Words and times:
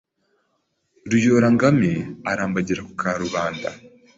Ruyorangame 1.09 1.91
arambagira 2.31 2.81
ku 2.87 2.93
Karubanda 3.01 3.69